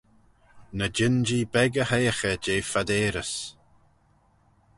[0.77, 3.33] Ny jean-jee beg y hoiaghey jeh phadeyrys.